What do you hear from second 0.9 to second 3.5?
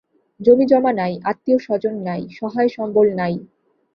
নাই, আত্মীয়স্বজন নাই, সহায়-সম্বল নাই।